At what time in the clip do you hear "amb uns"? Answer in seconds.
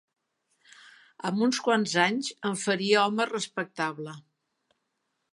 1.29-1.59